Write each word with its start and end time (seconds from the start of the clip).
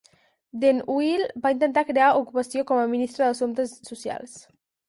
Den 0.63 0.79
Uyl 0.93 1.25
va 1.43 1.51
intentar 1.57 1.83
crear 1.91 2.09
ocupació 2.23 2.67
com 2.73 2.81
a 2.81 2.89
ministre 2.95 3.29
d'assumptes 3.29 3.77
socials. 3.93 4.39